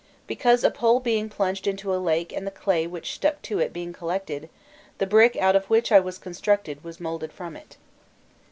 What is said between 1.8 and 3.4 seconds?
a lake and the clay which stuck